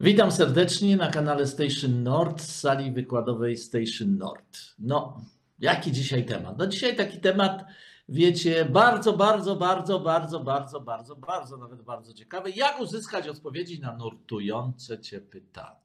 [0.00, 4.58] Witam serdecznie na kanale Station Nord, z sali wykładowej Station Nord.
[4.78, 5.20] No,
[5.58, 6.58] jaki dzisiaj temat?
[6.58, 7.64] No dzisiaj taki temat,
[8.08, 12.50] wiecie, bardzo, bardzo, bardzo, bardzo, bardzo, bardzo, bardzo, nawet bardzo ciekawy.
[12.50, 15.76] Jak uzyskać odpowiedzi na nurtujące Cię pytania?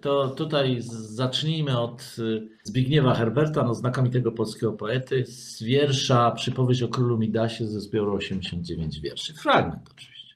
[0.00, 6.88] To tutaj zacznijmy od y, Zbigniewa Herberta, no znakomitego polskiego poety, z wiersza Przypowieść o
[6.88, 9.34] królu Midasie ze zbioru 89 wierszy.
[9.34, 10.34] Fragment oczywiście.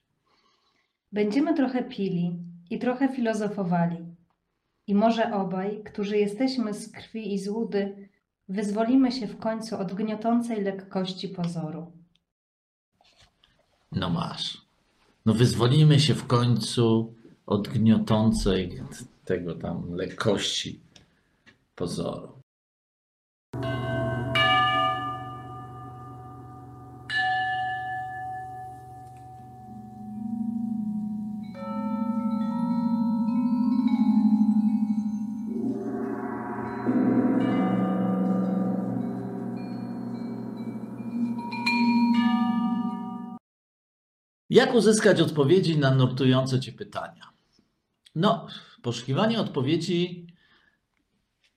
[1.13, 3.97] Będziemy trochę pili i trochę filozofowali.
[4.87, 7.49] I może obaj, którzy jesteśmy z krwi i z
[8.49, 11.93] wyzwolimy się w końcu od gniotącej lekkości pozoru.
[13.93, 14.67] No masz.
[15.27, 17.15] No wyzwolimy się w końcu
[17.47, 18.83] od gniotącej
[19.25, 20.81] tego tam lekkości
[21.75, 22.37] pozoru.
[44.57, 47.31] Jak uzyskać odpowiedzi na nurtujące Cię pytania?
[48.15, 48.47] No,
[48.83, 50.27] poszukiwanie odpowiedzi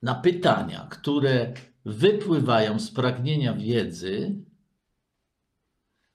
[0.02, 1.52] na pytania, które
[1.84, 4.34] wypływają z pragnienia wiedzy,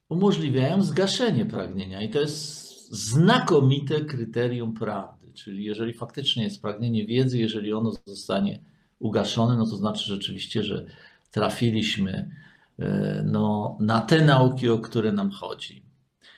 [0.09, 2.02] umożliwiają zgaszenie pragnienia.
[2.02, 5.33] I to jest znakomite kryterium prawdy.
[5.33, 8.59] Czyli jeżeli faktycznie jest pragnienie wiedzy, jeżeli ono zostanie
[8.99, 10.86] ugaszone, no to znaczy rzeczywiście, że
[11.31, 12.31] trafiliśmy
[12.80, 15.84] e, no, na te nauki, o które nam chodzi.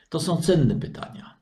[0.10, 1.38] To są cenne pytania.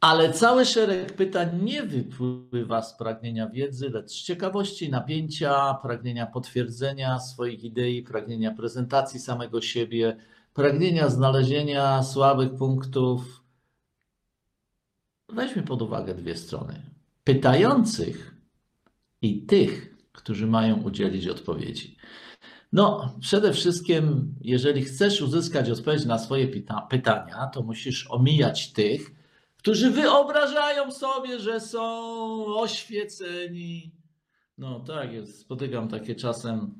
[0.00, 7.18] Ale cały szereg pytań nie wypływa z pragnienia wiedzy, lecz z ciekawości, napięcia, pragnienia potwierdzenia
[7.18, 10.16] swoich idei, pragnienia prezentacji samego siebie,
[10.54, 13.42] pragnienia znalezienia słabych punktów.
[15.28, 16.82] Weźmy pod uwagę dwie strony:
[17.24, 18.34] pytających
[19.22, 21.96] i tych, którzy mają udzielić odpowiedzi.
[22.72, 29.14] No, przede wszystkim, jeżeli chcesz uzyskać odpowiedź na swoje pyta- pytania, to musisz omijać tych,
[29.56, 31.90] którzy wyobrażają sobie, że są
[32.46, 33.90] oświeceni.
[34.58, 36.74] No tak jest, spotykam takie czasem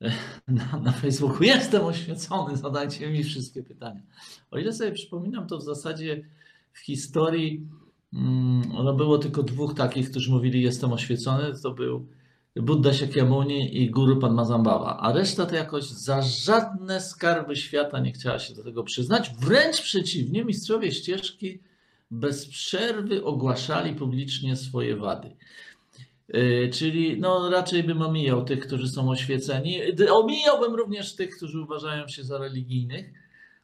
[0.48, 1.42] na, na Facebooku.
[1.42, 4.02] Jestem oświecony, zadajcie mi wszystkie pytania.
[4.50, 6.24] O ile sobie przypominam, to w zasadzie
[6.72, 7.66] w historii
[8.12, 11.52] mm, no było tylko dwóch takich, którzy mówili jestem oświecony.
[11.62, 12.06] To był
[12.56, 18.38] Buddha Shakyamuni i Guru Padmasambhava, a reszta to jakoś za żadne skarby świata nie chciała
[18.38, 19.30] się do tego przyznać.
[19.40, 21.60] Wręcz przeciwnie, mistrzowie ścieżki
[22.10, 25.36] bez przerwy ogłaszali publicznie swoje wady.
[26.28, 29.80] Yy, Czyli no, raczej bym omijał tych, którzy są oświeceni.
[30.10, 33.12] Omijałbym również tych, którzy uważają się za religijnych.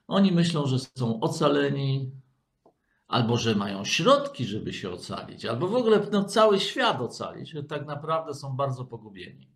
[0.08, 2.10] Oni myślą, że są ocaleni,
[3.12, 7.86] albo że mają środki, żeby się ocalić, albo w ogóle no, cały świat ocalić, tak
[7.86, 9.48] naprawdę są bardzo pogubieni.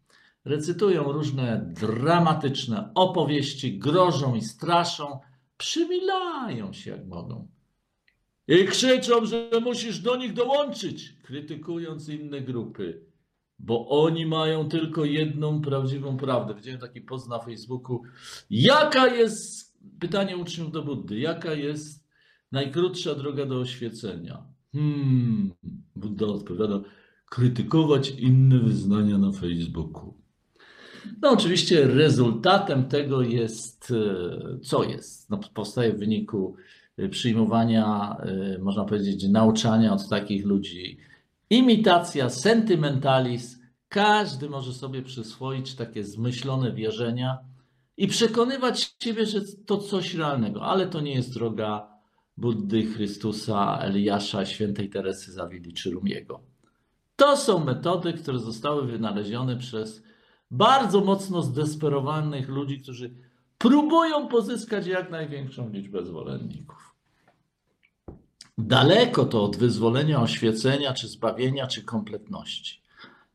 [0.44, 5.20] Recytują różne dramatyczne opowieści, grożą i straszą,
[5.56, 7.48] przymilają się jak mogą.
[8.48, 13.02] I krzyczą, że musisz do nich dołączyć, krytykując inne grupy,
[13.58, 16.54] bo oni mają tylko jedną prawdziwą prawdę.
[16.54, 18.02] Widziałem taki post na Facebooku.
[18.50, 22.05] Jaka jest, pytanie uczniów do Buddy, jaka jest
[22.52, 24.42] najkrótsza droga do oświecenia?
[24.72, 25.52] Hmm,
[25.96, 26.80] Buddha odpowiada,
[27.30, 30.14] krytykować inne wyznania na Facebooku.
[31.22, 35.30] No oczywiście rezultatem tego jest, e, co jest?
[35.30, 36.56] No, powstaje w wyniku
[36.96, 40.98] e, przyjmowania, e, można powiedzieć, nauczania od takich ludzi.
[41.50, 43.58] Imitacja, sentymentalizm.
[43.88, 47.38] Każdy może sobie przyswoić takie zmyślone wierzenia
[47.96, 51.95] i przekonywać siebie, że to coś realnego, ale to nie jest droga
[52.36, 56.40] Buddy, Chrystusa, Eliasza, świętej Teresy Zawili czy Rumiego.
[57.16, 60.02] To są metody, które zostały wynalezione przez
[60.50, 63.14] bardzo mocno zdesperowanych ludzi, którzy
[63.58, 66.94] próbują pozyskać jak największą liczbę zwolenników.
[68.58, 72.82] Daleko to od wyzwolenia, oświecenia, czy zbawienia, czy kompletności.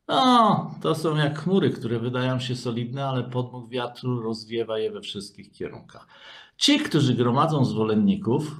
[0.08, 5.00] No, to są jak chmury, które wydają się solidne, ale podmuch wiatru rozwiewa je we
[5.00, 6.06] wszystkich kierunkach.
[6.56, 8.56] Ci, którzy gromadzą zwolenników,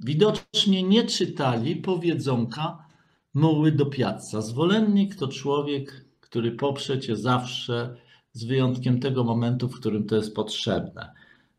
[0.00, 2.86] widocznie nie czytali powiedzonka
[3.34, 4.42] muły do piazza.
[4.42, 7.96] Zwolennik to człowiek, który poprze cię zawsze,
[8.32, 11.12] z wyjątkiem tego momentu, w którym to jest potrzebne.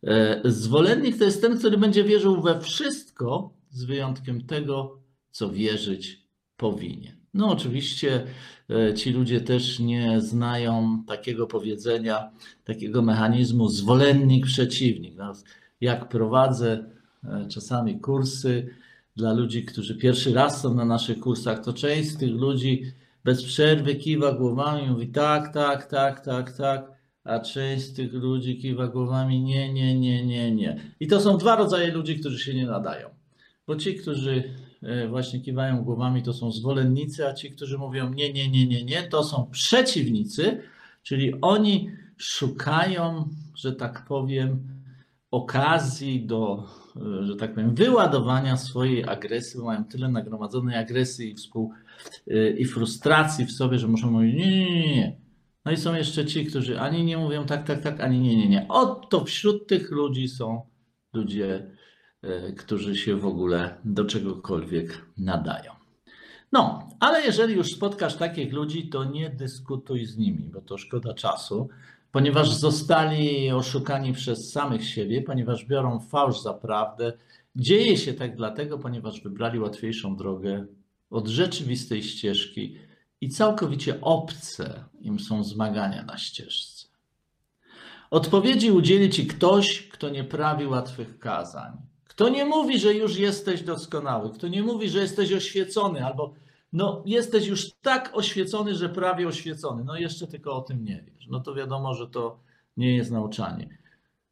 [0.04, 5.00] E, Zwolennik to jest ten, który będzie wierzył we wszystko, z wyjątkiem tego,
[5.32, 7.18] co wierzyć powinien.
[7.34, 8.24] No, oczywiście
[8.70, 12.32] e, ci ludzie też nie znają takiego powiedzenia,
[12.64, 15.16] takiego mechanizmu zwolennik, przeciwnik.
[15.82, 16.97] Jak prowadzę
[17.50, 18.68] czasami kursy,
[19.18, 22.84] dla ludzi, którzy pierwszy raz są na naszych kursach, to część z tych ludzi
[23.24, 26.92] bez przerwy kiwa głowami i mówi tak, tak, tak, tak, tak,
[27.24, 30.82] a część z tych ludzi kiwa głowami nie, nie, nie, nie, nie.
[31.00, 33.10] I to są dwa rodzaje ludzi, którzy się nie nadają.
[33.68, 34.44] Bo ci, którzy
[34.84, 38.84] e, właśnie kiwają głowami, to są zwolennicy, a ci, którzy mówią nie, nie, nie, nie,
[38.84, 40.62] nie, to są przeciwnicy,
[41.04, 44.77] czyli oni szukają, że tak powiem,
[45.32, 46.64] okazji do,
[47.22, 51.74] że tak powiem, wyładowania swojej agresji, bo mają tyle nagromadzonej agresji i, współ,
[52.28, 55.18] e, i frustracji w sobie, że muszą mówić nie, nie, nie, nie.
[55.66, 58.50] No i są jeszcze ci, którzy ani nie mówią tak, tak, tak, ani nie, nie,
[58.50, 58.68] nie.
[58.70, 60.62] Oto wśród tych ludzi są
[61.14, 61.72] ludzie,
[62.22, 65.72] e, którzy się w ogóle do czegokolwiek nadają.
[66.52, 71.14] No, ale jeżeli już spotkasz takich ludzi, to nie dyskutuj z nimi, bo to szkoda
[71.14, 71.70] czasu,
[72.12, 77.14] ponieważ zostali oszukani przez samych siebie, ponieważ biorą fałsz za prawdę.
[77.56, 80.66] Dzieje się tak dlatego, ponieważ wybrali łatwiejszą drogę
[81.10, 82.78] od rzeczywistej ścieżki
[83.22, 86.88] i całkowicie obce im są zmagania na ścieżce.
[88.12, 91.72] Odpowiedzi udzieli ci ktoś, kto nie prawi łatwych kazań.
[92.04, 96.34] Kto nie mówi, że już jesteś doskonały, kto nie mówi, że jesteś oświecony, albo
[96.78, 101.28] no, jesteś już tak oświecony, że prawie oświecony, no jeszcze tylko o tym nie wiesz.
[101.30, 102.40] No to wiadomo, że to
[102.78, 103.78] nie jest nauczanie.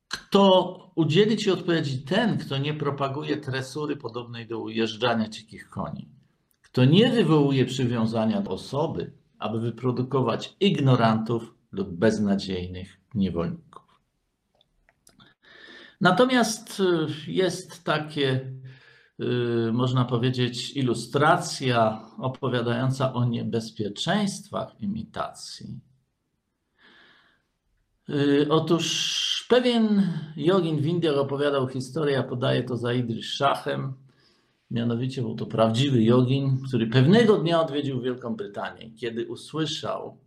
[0.08, 2.02] Kto udzieli ci odpowiedzi?
[2.02, 6.10] Ten, kto nie propaguje tresury podobnej do ujeżdżania dzikich koni.
[6.62, 14.02] Kto nie wywołuje przywiązania do osoby, aby wyprodukować ignorantów lub beznadziejnych niewolników.
[16.02, 18.52] Natomiast y, jest takie,
[19.74, 25.80] można powiedzieć, ilustracja opowiadająca o niebezpieczeństwach imitacji.
[28.10, 30.08] Y, Otóż pewien
[30.38, 33.94] jogin w Indiach opowiadał historię, a podaje to za Idris Szachem.
[34.72, 38.92] Mianowicie był to prawdziwy jogin, który pewnego dnia odwiedził Wielką Brytanię.
[38.92, 40.18] Kiedy usłyszał,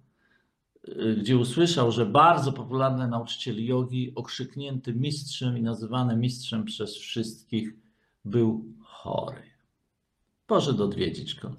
[0.88, 7.75] y, gdzie usłyszał, że bardzo popularny nauczyciel jogi, okrzyknięty mistrzem i nazywany mistrzem przez wszystkich,
[8.24, 9.42] był chory.
[10.46, 11.56] Poszedł odwiedzić go.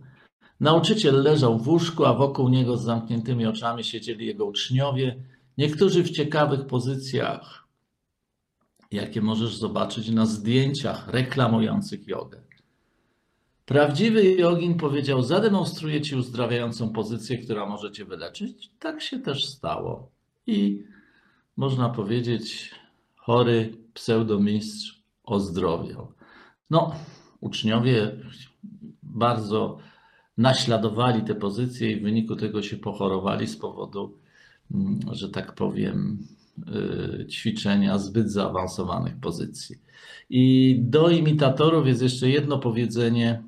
[0.59, 5.23] Nauczyciel leżał w łóżku, a wokół niego z zamkniętymi oczami siedzieli jego uczniowie,
[5.57, 7.67] niektórzy w ciekawych pozycjach,
[8.91, 12.41] jakie możesz zobaczyć na zdjęciach reklamujących jogę.
[13.65, 18.69] Prawdziwy jogin powiedział: Zademonstruję ci uzdrawiającą pozycję, która może cię wyleczyć.
[18.79, 20.11] Tak się też stało.
[20.47, 20.83] I
[21.57, 22.71] można powiedzieć,
[23.15, 26.13] chory pseudomistrz ozdrowiał.
[26.69, 26.95] No,
[27.39, 28.11] uczniowie
[29.03, 29.77] bardzo
[30.37, 34.17] naśladowali te pozycje i w wyniku tego się pochorowali z powodu,
[34.71, 36.27] mm, że tak powiem,
[37.21, 39.75] y, ćwiczenia zbyt zaawansowanych pozycji.
[40.29, 43.43] I do imitatorów jest jeszcze jedno powiedzenie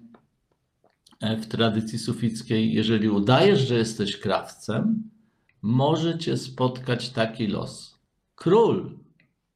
[1.20, 5.10] e, w tradycji sufickiej: jeżeli udajesz, że jesteś krawcem,
[5.62, 8.00] może cię spotkać taki los.
[8.36, 9.00] Król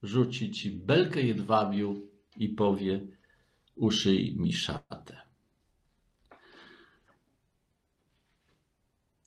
[0.03, 2.01] rzuci ci belkę jedwabiu
[2.37, 3.14] i powie:
[3.75, 5.21] uszyj mi szatę.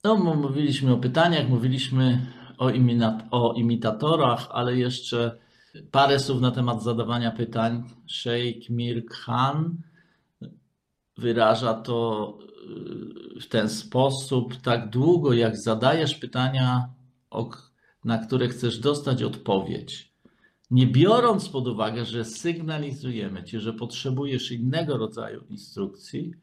[0.03, 2.25] No, mówiliśmy o pytaniach, mówiliśmy
[2.57, 5.37] o, imina- o imitatorach, ale jeszcze
[5.91, 7.83] parę słów na temat zadawania pytań.
[8.07, 9.77] Sheikh Mir Khan
[11.17, 12.37] wyraża to
[13.37, 16.89] y, w ten sposób: tak długo, jak zadajesz pytania,
[18.03, 20.08] na które chcesz dostać odpowiedź,
[20.71, 26.33] nie biorąc pod uwagę, że sygnalizujemy ci, że potrzebujesz innego rodzaju instrukcji,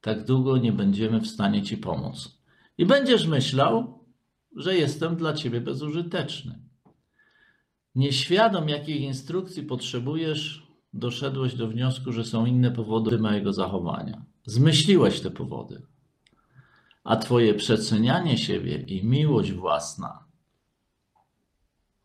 [0.00, 2.40] tak długo nie będziemy w stanie ci pomóc.
[2.78, 4.04] I będziesz myślał,
[4.56, 6.58] że jestem dla ciebie bezużyteczny.
[7.94, 14.24] Nieświadom, jakich instrukcji potrzebujesz, doszedłeś do wniosku, że są inne powody mojego zachowania.
[14.44, 15.82] Zmyśliłeś te powody.
[17.04, 20.30] A twoje przecenianie siebie i miłość własna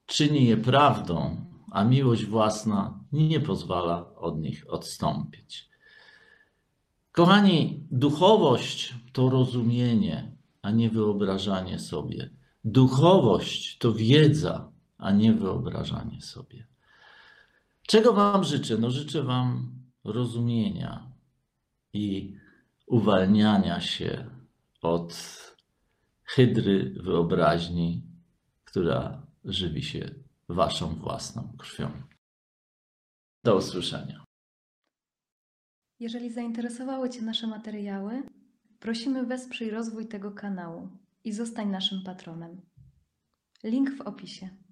[0.05, 1.45] czyni je prawdą,
[1.75, 5.69] a miłość własna nie pozwala od nich odstąpić.
[7.11, 12.29] Kochani, duchowość to rozumienie, a nie wyobrażanie sobie.
[12.65, 16.67] Duchowość to wiedza, a nie wyobrażanie sobie.
[17.87, 18.77] Czego Wam życzę?
[18.77, 19.71] No, życzę Wam
[20.03, 21.11] rozumienia
[21.93, 22.35] i
[22.87, 24.25] uwalniania się
[24.81, 25.13] od
[26.23, 28.03] hydry wyobraźni,
[28.65, 31.91] która żywi się Waszą własną krwią.
[33.43, 34.23] Do usłyszenia.
[35.99, 38.23] Jeżeli zainteresowały Cię nasze materiały,
[38.79, 40.89] prosimy wesprzyj rozwój tego kanału
[41.23, 42.61] i zostań naszym patronem.
[43.63, 44.64] Link w opisie.